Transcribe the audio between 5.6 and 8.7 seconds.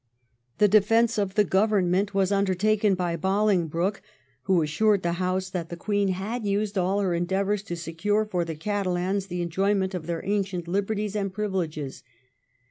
the Queen had used all her endeavours to secure for the